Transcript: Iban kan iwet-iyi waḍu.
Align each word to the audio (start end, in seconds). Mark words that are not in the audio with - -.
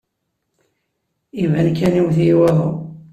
Iban 1.43 1.67
kan 1.77 1.93
iwet-iyi 1.99 2.35
waḍu. 2.39 2.69